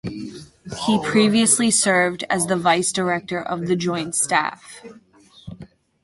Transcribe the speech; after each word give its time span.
He 0.87 0.99
previously 1.05 1.69
served 1.69 2.23
as 2.27 2.47
the 2.47 2.55
vice 2.55 2.91
director 2.91 3.39
of 3.39 3.67
the 3.67 3.75
Joint 3.75 4.15
Staff. 4.15 4.81